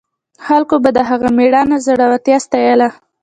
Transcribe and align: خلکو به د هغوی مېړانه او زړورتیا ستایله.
خلکو 0.45 0.75
به 0.83 0.89
د 0.97 0.99
هغوی 1.09 1.31
مېړانه 1.37 1.75
او 1.79 1.83
زړورتیا 1.85 2.37
ستایله. 2.45 2.89